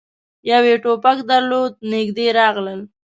يوه 0.49 0.65
يې 0.71 0.75
ټوپک 0.83 1.17
درلود. 1.29 1.71
نږدې 1.91 2.25
راغلل، 2.39 2.81